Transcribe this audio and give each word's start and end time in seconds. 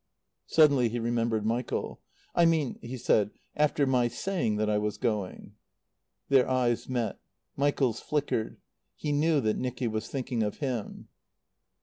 Suddenly 0.47 0.89
he 0.89 0.97
remembered 0.97 1.45
Michael. 1.45 2.01
"I 2.33 2.43
mean," 2.45 2.79
he 2.81 2.97
said, 2.97 3.29
"after 3.55 3.85
my 3.85 4.07
saying 4.07 4.55
that 4.55 4.67
I 4.67 4.79
was 4.79 4.97
going." 4.97 5.53
Their 6.27 6.49
eyes 6.49 6.89
met. 6.89 7.19
Michael's 7.55 7.99
flickered. 7.99 8.57
He 8.95 9.11
knew 9.11 9.39
that 9.41 9.57
Nicky 9.59 9.87
was 9.87 10.07
thinking 10.07 10.41
of 10.41 10.57
him. 10.57 11.07